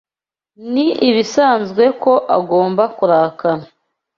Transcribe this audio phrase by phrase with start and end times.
[0.71, 3.63] Ni ibisanzwe ko agomba kurakara